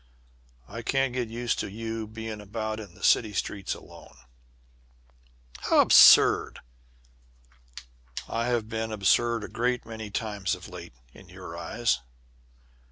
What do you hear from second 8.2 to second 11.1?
"I have been absurd a great many times of late